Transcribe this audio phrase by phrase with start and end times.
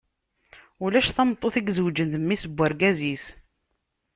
[0.83, 3.25] Ulac tameṭṭut i izewǧen d mmi-s n urgaz-is.